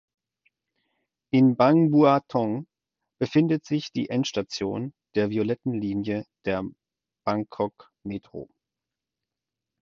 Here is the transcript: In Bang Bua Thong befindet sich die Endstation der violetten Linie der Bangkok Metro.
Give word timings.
In 1.31 1.55
Bang 1.55 1.91
Bua 1.91 2.21
Thong 2.27 2.65
befindet 3.19 3.65
sich 3.65 3.91
die 3.91 4.09
Endstation 4.09 4.95
der 5.13 5.29
violetten 5.29 5.79
Linie 5.79 6.25
der 6.45 6.63
Bangkok 7.23 7.91
Metro. 8.03 8.49